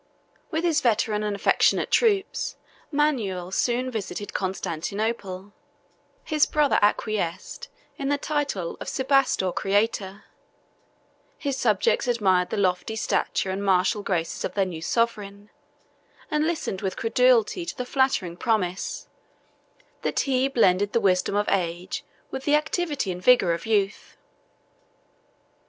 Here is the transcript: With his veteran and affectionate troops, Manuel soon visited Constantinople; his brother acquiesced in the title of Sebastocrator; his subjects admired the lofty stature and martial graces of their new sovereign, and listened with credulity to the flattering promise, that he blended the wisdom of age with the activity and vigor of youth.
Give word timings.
With 0.49 0.63
his 0.63 0.81
veteran 0.81 1.21
and 1.21 1.35
affectionate 1.35 1.91
troops, 1.91 2.55
Manuel 2.91 3.51
soon 3.51 3.91
visited 3.91 4.33
Constantinople; 4.33 5.53
his 6.23 6.47
brother 6.47 6.79
acquiesced 6.81 7.69
in 7.99 8.09
the 8.09 8.17
title 8.17 8.77
of 8.79 8.87
Sebastocrator; 8.89 10.23
his 11.37 11.55
subjects 11.55 12.07
admired 12.07 12.49
the 12.49 12.57
lofty 12.57 12.95
stature 12.95 13.51
and 13.51 13.63
martial 13.63 14.01
graces 14.01 14.43
of 14.43 14.55
their 14.55 14.65
new 14.65 14.81
sovereign, 14.81 15.51
and 16.31 16.47
listened 16.47 16.81
with 16.81 16.97
credulity 16.97 17.63
to 17.63 17.77
the 17.77 17.85
flattering 17.85 18.35
promise, 18.37 19.07
that 20.01 20.21
he 20.21 20.47
blended 20.47 20.93
the 20.93 20.99
wisdom 20.99 21.35
of 21.35 21.47
age 21.47 22.03
with 22.31 22.45
the 22.45 22.55
activity 22.55 23.11
and 23.11 23.21
vigor 23.21 23.53
of 23.53 23.67
youth. 23.67 24.17